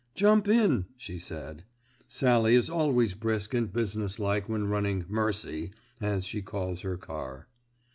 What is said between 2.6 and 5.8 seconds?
always brisk and business like when running "Mercy,"